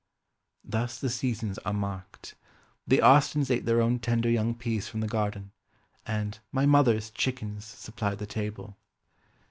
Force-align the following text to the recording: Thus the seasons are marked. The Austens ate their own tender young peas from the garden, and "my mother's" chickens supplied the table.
Thus 0.65 0.99
the 0.99 1.11
seasons 1.11 1.59
are 1.59 1.73
marked. 1.73 2.33
The 2.87 3.03
Austens 3.03 3.51
ate 3.51 3.65
their 3.65 3.79
own 3.83 3.99
tender 3.99 4.31
young 4.31 4.55
peas 4.55 4.87
from 4.87 5.01
the 5.01 5.07
garden, 5.07 5.51
and 6.07 6.39
"my 6.51 6.65
mother's" 6.65 7.11
chickens 7.11 7.65
supplied 7.65 8.17
the 8.17 8.25
table. 8.25 8.77